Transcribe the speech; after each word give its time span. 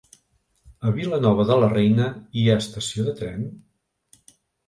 A 0.91 0.93
Vilanova 0.95 1.45
de 1.49 1.57
la 1.63 1.67
Reina 1.73 2.07
hi 2.41 2.47
ha 2.53 2.57
estació 2.63 3.05
de 3.11 3.15
tren? 3.21 3.45